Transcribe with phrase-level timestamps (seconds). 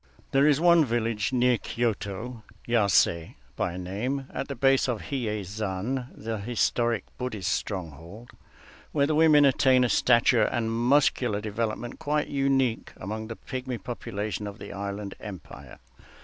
[0.31, 6.07] There is one village near Kyōto, Yasé by name, at the base of Hiyéi Zan,
[6.15, 8.31] the historic Buddhist stronghold,
[8.93, 14.47] where the women attain a stature and muscular development quite unique among the pigmy population
[14.47, 15.77] of the island empire.